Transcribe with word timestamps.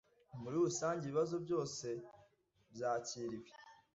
Muri 0.41 0.55
rusange 0.65 1.01
ibibazo 1.05 1.35
byose 1.45 1.87
byakiriwe 2.73 3.49